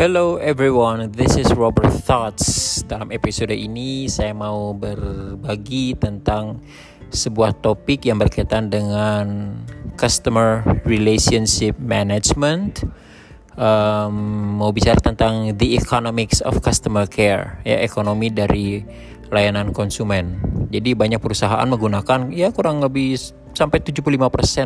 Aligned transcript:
Hello 0.00 0.40
everyone, 0.40 1.12
this 1.12 1.36
is 1.36 1.52
Robert 1.52 1.92
Thoughts. 1.92 2.80
Dalam 2.88 3.12
episode 3.12 3.52
ini 3.52 4.08
saya 4.08 4.32
mau 4.32 4.72
berbagi 4.72 5.92
tentang 5.92 6.56
sebuah 7.12 7.60
topik 7.60 8.08
yang 8.08 8.16
berkaitan 8.16 8.72
dengan 8.72 9.52
customer 10.00 10.64
relationship 10.88 11.76
management. 11.76 12.80
Um, 13.60 14.56
mau 14.56 14.72
bicara 14.72 14.96
tentang 15.04 15.52
the 15.60 15.76
economics 15.76 16.40
of 16.48 16.64
customer 16.64 17.04
care, 17.04 17.60
ya 17.68 17.84
ekonomi 17.84 18.32
dari 18.32 18.80
layanan 19.28 19.68
konsumen. 19.76 20.40
Jadi 20.72 20.96
banyak 20.96 21.20
perusahaan 21.20 21.68
menggunakan 21.68 22.32
ya 22.32 22.48
kurang 22.56 22.80
lebih 22.80 23.20
sampai 23.52 23.84
75% 23.84 24.16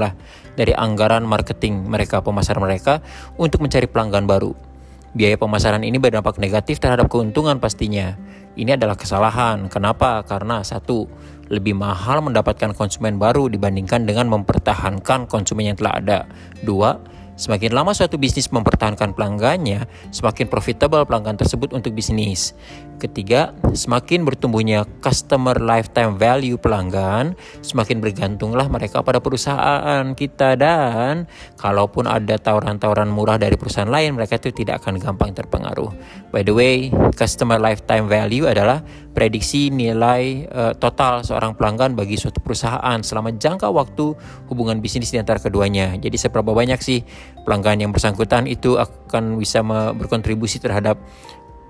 lah 0.00 0.16
dari 0.56 0.72
anggaran 0.72 1.28
marketing 1.28 1.84
mereka, 1.84 2.24
pemasaran 2.24 2.64
mereka 2.64 3.04
untuk 3.36 3.60
mencari 3.60 3.84
pelanggan 3.84 4.24
baru 4.24 4.67
Biaya 5.16 5.40
pemasaran 5.40 5.80
ini 5.84 5.96
berdampak 5.96 6.36
negatif 6.36 6.78
terhadap 6.84 7.08
keuntungan 7.08 7.56
pastinya. 7.56 8.16
Ini 8.58 8.76
adalah 8.76 8.98
kesalahan. 8.98 9.70
Kenapa? 9.72 10.20
Karena 10.26 10.60
satu, 10.60 11.08
lebih 11.48 11.72
mahal 11.72 12.20
mendapatkan 12.20 12.76
konsumen 12.76 13.16
baru 13.16 13.48
dibandingkan 13.48 14.04
dengan 14.04 14.28
mempertahankan 14.28 15.24
konsumen 15.24 15.72
yang 15.72 15.78
telah 15.80 15.94
ada. 15.96 16.18
Dua, 16.60 17.00
Semakin 17.38 17.70
lama 17.70 17.94
suatu 17.94 18.18
bisnis 18.18 18.50
mempertahankan 18.50 19.14
pelanggannya, 19.14 19.86
semakin 20.10 20.50
profitable 20.50 21.06
pelanggan 21.06 21.38
tersebut 21.38 21.70
untuk 21.70 21.94
bisnis. 21.94 22.50
Ketiga, 22.98 23.54
semakin 23.78 24.26
bertumbuhnya 24.26 24.82
customer 24.98 25.54
lifetime 25.62 26.18
value 26.18 26.58
pelanggan, 26.58 27.38
semakin 27.62 28.02
bergantunglah 28.02 28.66
mereka 28.66 29.06
pada 29.06 29.22
perusahaan 29.22 30.02
kita 30.18 30.58
dan 30.58 31.30
kalaupun 31.54 32.10
ada 32.10 32.42
tawaran-tawaran 32.42 33.06
murah 33.06 33.38
dari 33.38 33.54
perusahaan 33.54 33.86
lain, 33.86 34.18
mereka 34.18 34.42
itu 34.42 34.50
tidak 34.50 34.82
akan 34.82 34.98
gampang 34.98 35.30
terpengaruh. 35.30 35.94
By 36.34 36.42
the 36.42 36.50
way, 36.50 36.90
customer 37.14 37.62
lifetime 37.62 38.10
value 38.10 38.50
adalah 38.50 38.82
prediksi 39.18 39.74
nilai 39.74 40.46
uh, 40.46 40.78
total 40.78 41.26
seorang 41.26 41.58
pelanggan 41.58 41.98
bagi 41.98 42.14
suatu 42.14 42.38
perusahaan 42.38 43.02
selama 43.02 43.34
jangka 43.34 43.66
waktu 43.66 44.14
hubungan 44.46 44.78
bisnis 44.78 45.10
di 45.10 45.18
antara 45.18 45.42
keduanya. 45.42 45.98
Jadi 45.98 46.14
seberapa 46.14 46.54
banyak 46.54 46.78
sih 46.78 47.02
pelanggan 47.42 47.82
yang 47.82 47.90
bersangkutan 47.90 48.46
itu 48.46 48.78
akan 48.78 49.42
bisa 49.42 49.66
berkontribusi 49.98 50.62
terhadap 50.62 51.02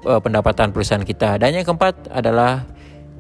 uh, 0.05 0.21
pendapatan 0.21 0.77
perusahaan 0.77 1.01
kita. 1.01 1.41
Dan 1.41 1.57
yang 1.57 1.65
keempat 1.65 2.13
adalah 2.13 2.69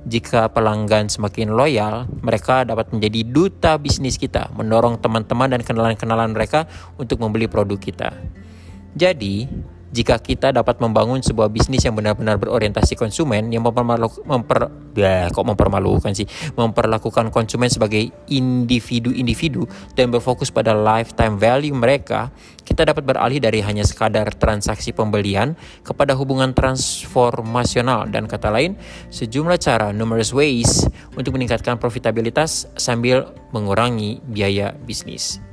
jika 0.04 0.52
pelanggan 0.52 1.08
semakin 1.08 1.48
loyal, 1.48 2.04
mereka 2.20 2.68
dapat 2.68 2.92
menjadi 2.92 3.24
duta 3.24 3.80
bisnis 3.80 4.20
kita, 4.20 4.52
mendorong 4.52 5.00
teman-teman 5.00 5.56
dan 5.56 5.64
kenalan-kenalan 5.64 6.36
mereka 6.36 6.68
untuk 7.00 7.16
membeli 7.24 7.48
produk 7.48 7.80
kita. 7.80 8.12
Jadi, 8.92 9.48
jika 9.88 10.20
kita 10.20 10.52
dapat 10.52 10.78
membangun 10.78 11.24
sebuah 11.24 11.48
bisnis 11.48 11.84
yang 11.84 11.96
benar-benar 11.96 12.36
berorientasi 12.36 12.94
konsumen 12.94 13.48
yang 13.48 13.64
mempermalukan 13.64 14.20
memper 14.28 14.68
ya 14.98 15.30
kok 15.32 15.46
mempermalukan 15.46 16.12
sih? 16.12 16.28
Memperlakukan 16.58 17.32
konsumen 17.32 17.72
sebagai 17.72 18.12
individu-individu 18.28 19.64
dan 19.96 20.12
berfokus 20.12 20.52
pada 20.52 20.76
lifetime 20.76 21.40
value 21.40 21.74
mereka 21.74 22.28
kita 22.68 22.84
dapat 22.84 23.00
beralih 23.08 23.40
dari 23.40 23.64
hanya 23.64 23.80
sekadar 23.80 24.28
transaksi 24.36 24.92
pembelian 24.92 25.56
kepada 25.80 26.12
hubungan 26.12 26.52
transformasional. 26.52 28.04
Dan 28.12 28.28
kata 28.28 28.52
lain 28.52 28.76
sejumlah 29.08 29.56
cara 29.56 29.88
numerous 29.96 30.36
ways 30.36 30.84
untuk 31.16 31.40
meningkatkan 31.40 31.80
profitabilitas 31.80 32.68
sambil 32.76 33.32
mengurangi 33.56 34.20
biaya 34.28 34.76
bisnis 34.84 35.47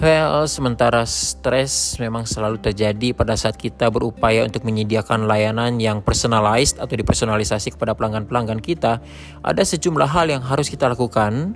Well, 0.00 0.48
sementara 0.48 1.04
stres 1.04 2.00
memang 2.00 2.24
selalu 2.24 2.56
terjadi 2.56 3.12
pada 3.12 3.36
saat 3.36 3.60
kita 3.60 3.92
berupaya 3.92 4.48
untuk 4.48 4.64
menyediakan 4.64 5.28
layanan 5.28 5.76
yang 5.76 6.00
personalized 6.00 6.80
atau 6.80 6.96
dipersonalisasi 6.96 7.76
kepada 7.76 7.92
pelanggan-pelanggan 7.92 8.64
kita, 8.64 9.04
ada 9.44 9.60
sejumlah 9.60 10.08
hal 10.08 10.32
yang 10.32 10.40
harus 10.40 10.72
kita 10.72 10.88
lakukan 10.88 11.52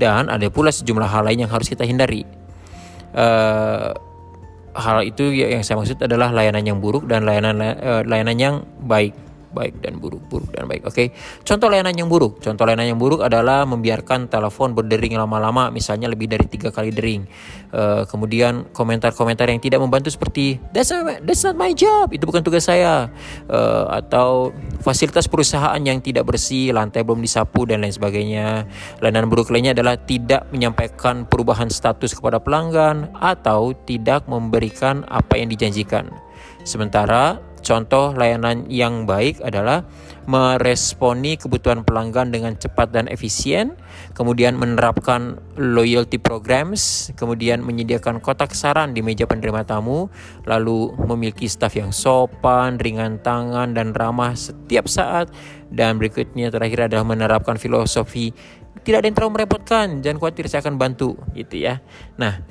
dan 0.00 0.32
ada 0.32 0.48
pula 0.48 0.72
sejumlah 0.72 1.04
hal 1.04 1.28
lain 1.28 1.44
yang 1.44 1.52
harus 1.52 1.68
kita 1.68 1.84
hindari. 1.84 2.24
Uh, 3.12 3.92
hal 4.72 5.04
itu 5.04 5.28
yang 5.36 5.60
saya 5.60 5.76
maksud 5.76 6.00
adalah 6.00 6.32
layanan 6.32 6.64
yang 6.64 6.80
buruk 6.80 7.04
dan 7.04 7.28
layanan 7.28 7.60
uh, 7.60 8.00
layanan 8.08 8.40
yang 8.40 8.54
baik 8.88 9.12
baik 9.52 9.84
dan 9.84 10.00
buruk, 10.00 10.24
buruk 10.26 10.50
dan 10.52 10.66
baik. 10.66 10.88
Oke. 10.88 10.94
Okay? 10.94 11.06
Contoh 11.44 11.68
layanan 11.68 11.92
yang 11.92 12.08
buruk. 12.08 12.40
Contoh 12.40 12.64
layanan 12.64 12.96
yang 12.96 13.00
buruk 13.00 13.22
adalah 13.22 13.68
membiarkan 13.68 14.26
telepon 14.32 14.72
berdering 14.72 15.14
lama-lama, 15.20 15.68
misalnya 15.68 16.08
lebih 16.08 16.32
dari 16.32 16.48
tiga 16.48 16.72
kali 16.72 16.90
dering. 16.90 17.28
Uh, 17.72 18.04
kemudian 18.08 18.68
komentar-komentar 18.72 19.48
yang 19.48 19.60
tidak 19.60 19.80
membantu 19.80 20.12
seperti 20.12 20.60
that's 20.72 20.92
not, 20.92 21.24
that's 21.24 21.44
not 21.44 21.56
my 21.56 21.72
job, 21.72 22.10
itu 22.12 22.24
bukan 22.24 22.40
tugas 22.44 22.66
saya. 22.66 23.12
Uh, 23.46 23.88
atau 23.92 24.50
fasilitas 24.80 25.28
perusahaan 25.28 25.78
yang 25.80 26.00
tidak 26.00 26.26
bersih, 26.26 26.72
lantai 26.72 27.04
belum 27.04 27.20
disapu 27.20 27.68
dan 27.68 27.84
lain 27.84 27.94
sebagainya. 27.94 28.64
Layanan 29.04 29.28
buruk 29.28 29.52
lainnya 29.52 29.76
adalah 29.76 30.00
tidak 30.00 30.48
menyampaikan 30.50 31.28
perubahan 31.28 31.68
status 31.68 32.16
kepada 32.16 32.40
pelanggan 32.40 33.12
atau 33.20 33.76
tidak 33.86 34.24
memberikan 34.26 35.04
apa 35.12 35.38
yang 35.38 35.52
dijanjikan. 35.52 36.08
Sementara 36.62 37.51
Contoh 37.62 38.10
layanan 38.12 38.66
yang 38.66 39.06
baik 39.06 39.38
adalah 39.40 39.86
meresponi 40.26 41.34
kebutuhan 41.34 41.82
pelanggan 41.82 42.30
dengan 42.30 42.54
cepat 42.54 42.94
dan 42.94 43.06
efisien, 43.10 43.74
kemudian 44.14 44.54
menerapkan 44.54 45.38
loyalty 45.58 46.18
programs, 46.18 47.10
kemudian 47.18 47.62
menyediakan 47.62 48.22
kotak 48.22 48.54
saran 48.54 48.94
di 48.94 49.02
meja 49.02 49.26
penerima 49.26 49.66
tamu, 49.66 50.10
lalu 50.46 50.94
memiliki 51.06 51.46
staf 51.50 51.74
yang 51.78 51.90
sopan, 51.90 52.78
ringan 52.78 53.18
tangan, 53.22 53.74
dan 53.74 53.94
ramah 53.94 54.34
setiap 54.34 54.86
saat. 54.86 55.30
Dan 55.72 55.96
berikutnya 55.96 56.52
terakhir 56.52 56.92
adalah 56.92 57.06
menerapkan 57.08 57.56
filosofi 57.56 58.34
tidak 58.82 58.98
ada 59.02 59.06
yang 59.06 59.16
terlalu 59.16 59.32
merepotkan, 59.38 59.86
jangan 60.02 60.18
khawatir 60.18 60.50
saya 60.50 60.60
akan 60.66 60.74
bantu 60.74 61.14
gitu 61.38 61.54
ya. 61.62 61.78
Nah, 62.18 62.42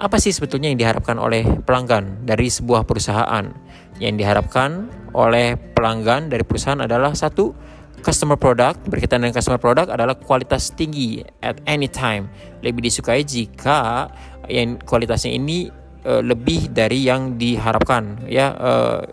apa 0.00 0.16
sih 0.16 0.32
sebetulnya 0.32 0.72
yang 0.72 0.80
diharapkan 0.80 1.20
oleh 1.20 1.44
pelanggan 1.60 2.24
dari 2.24 2.48
sebuah 2.48 2.88
perusahaan? 2.88 3.52
Yang 4.00 4.14
diharapkan 4.24 4.88
oleh 5.12 5.60
pelanggan 5.76 6.32
dari 6.32 6.40
perusahaan 6.40 6.80
adalah 6.80 7.12
satu 7.12 7.52
customer 8.00 8.40
product 8.40 8.88
berkaitan 8.88 9.20
dengan 9.20 9.36
customer 9.36 9.60
product 9.60 9.92
adalah 9.92 10.16
kualitas 10.16 10.72
tinggi 10.72 11.20
at 11.44 11.60
any 11.68 11.84
time. 11.84 12.32
Lebih 12.64 12.88
disukai 12.88 13.20
jika 13.28 14.08
yang 14.48 14.80
kualitasnya 14.80 15.36
ini 15.36 15.68
uh, 16.08 16.24
lebih 16.24 16.72
dari 16.72 17.04
yang 17.04 17.36
diharapkan 17.36 18.24
ya 18.24 18.56
uh, 18.56 19.04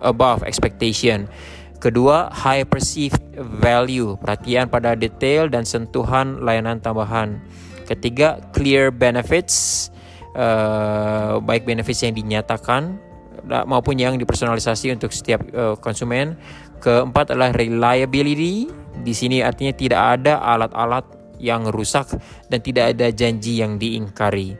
above 0.00 0.48
expectation. 0.48 1.28
Kedua 1.76 2.32
high 2.32 2.64
perceived 2.64 3.20
value 3.60 4.16
perhatian 4.16 4.72
pada 4.72 4.96
detail 4.96 5.52
dan 5.52 5.68
sentuhan 5.68 6.40
layanan 6.40 6.80
tambahan. 6.80 7.36
Ketiga 7.84 8.40
clear 8.56 8.88
benefits 8.88 9.92
uh, 10.36 11.40
baik 11.40 11.64
benefits 11.64 12.04
yang 12.04 12.12
dinyatakan 12.12 13.00
maupun 13.46 13.96
yang 13.96 14.20
dipersonalisasi 14.20 14.92
untuk 14.92 15.10
setiap 15.10 15.40
uh, 15.56 15.74
konsumen. 15.80 16.36
Keempat 16.78 17.32
adalah 17.32 17.56
reliability. 17.56 18.68
Di 19.00 19.12
sini 19.16 19.40
artinya 19.40 19.72
tidak 19.72 20.00
ada 20.20 20.40
alat-alat 20.44 21.04
yang 21.40 21.68
rusak 21.68 22.16
dan 22.48 22.60
tidak 22.60 22.96
ada 22.96 23.12
janji 23.12 23.60
yang 23.60 23.76
diingkari. 23.76 24.56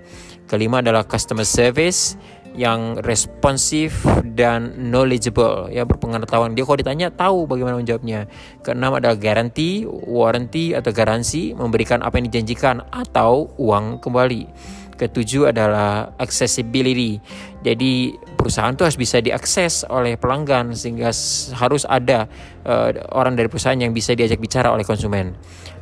Kelima 0.46 0.78
adalah 0.80 1.02
customer 1.04 1.44
service 1.44 2.14
yang 2.56 2.96
responsif 3.04 4.00
dan 4.32 4.72
knowledgeable 4.88 5.68
ya 5.68 5.84
berpengetahuan 5.84 6.56
dia 6.56 6.64
kalau 6.64 6.80
ditanya 6.80 7.12
tahu 7.12 7.44
bagaimana 7.44 7.76
menjawabnya 7.76 8.32
keenam 8.64 8.96
adalah 8.96 9.12
garansi 9.20 9.84
warranty 9.84 10.72
atau 10.72 10.88
garansi 10.88 11.52
memberikan 11.52 12.00
apa 12.00 12.16
yang 12.16 12.32
dijanjikan 12.32 12.80
atau 12.88 13.52
uang 13.60 14.00
kembali 14.00 14.48
ketujuh 14.96 15.52
adalah 15.52 16.16
accessibility 16.18 17.20
jadi 17.66 18.14
perusahaan 18.38 18.70
itu 18.70 18.86
harus 18.86 18.94
bisa 18.94 19.18
diakses 19.18 19.82
oleh 19.90 20.14
pelanggan 20.14 20.70
sehingga 20.78 21.10
harus 21.58 21.82
ada 21.82 22.30
uh, 22.62 22.94
orang 23.10 23.34
dari 23.34 23.50
perusahaan 23.50 23.74
yang 23.74 23.90
bisa 23.90 24.14
diajak 24.14 24.38
bicara 24.38 24.70
oleh 24.70 24.86
konsumen. 24.86 25.34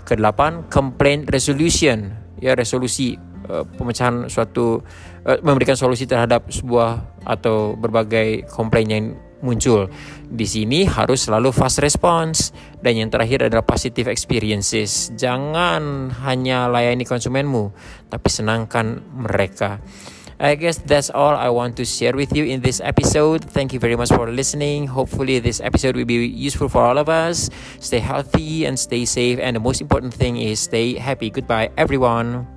Kedelapan, 0.08 0.64
complaint 0.72 1.28
resolution, 1.28 2.08
ya 2.40 2.56
resolusi 2.56 3.20
uh, 3.52 3.68
pemecahan 3.68 4.32
suatu 4.32 4.80
uh, 5.28 5.38
memberikan 5.44 5.76
solusi 5.76 6.08
terhadap 6.08 6.48
sebuah 6.48 7.20
atau 7.28 7.76
berbagai 7.76 8.48
komplain 8.48 8.88
yang 8.88 9.04
muncul. 9.44 9.92
Di 10.24 10.48
sini 10.48 10.88
harus 10.88 11.28
selalu 11.28 11.52
fast 11.52 11.84
response 11.84 12.56
dan 12.80 12.96
yang 12.96 13.12
terakhir 13.12 13.52
adalah 13.52 13.62
positive 13.62 14.08
experiences. 14.08 15.12
Jangan 15.12 16.08
hanya 16.24 16.72
layani 16.72 17.04
konsumenmu, 17.04 17.76
tapi 18.08 18.28
senangkan 18.32 19.04
mereka. 19.12 19.84
I 20.40 20.56
guess 20.56 20.78
that's 20.82 21.10
all 21.10 21.36
I 21.36 21.48
want 21.48 21.76
to 21.76 21.84
share 21.84 22.12
with 22.12 22.34
you 22.34 22.44
in 22.44 22.60
this 22.60 22.80
episode. 22.82 23.44
Thank 23.44 23.72
you 23.72 23.78
very 23.78 23.94
much 23.94 24.10
for 24.10 24.26
listening. 24.30 24.90
Hopefully, 24.90 25.38
this 25.38 25.60
episode 25.60 25.94
will 25.94 26.04
be 26.08 26.26
useful 26.26 26.68
for 26.68 26.82
all 26.82 26.98
of 26.98 27.08
us. 27.08 27.50
Stay 27.78 28.00
healthy 28.02 28.66
and 28.66 28.74
stay 28.74 29.04
safe. 29.04 29.38
And 29.38 29.54
the 29.54 29.62
most 29.62 29.80
important 29.80 30.12
thing 30.12 30.36
is 30.36 30.58
stay 30.58 30.98
happy. 30.98 31.30
Goodbye, 31.30 31.70
everyone. 31.78 32.53